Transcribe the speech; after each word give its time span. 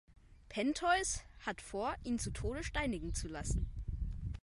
Pentheus 0.49 1.21
hat 1.45 1.61
vor, 1.61 1.93
ihn 2.03 2.17
zu 2.17 2.31
Tode 2.31 2.63
steinigen 2.63 3.13
zu 3.13 3.27
lassen. 3.27 3.67